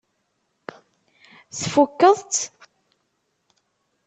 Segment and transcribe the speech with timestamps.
[1.59, 2.41] Tfukkeḍ-tt?